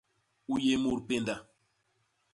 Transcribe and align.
U 0.51 0.53
yé 0.63 0.73
mut 0.83 1.01
pénda. 1.07 1.35